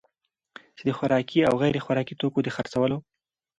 چي 0.75 0.83
د 0.87 0.91
خوراکي 0.97 1.39
او 1.49 1.53
غیر 1.61 1.75
خوراکي 1.85 2.13
توکو 2.19 2.39
دخرڅولو 2.47 2.97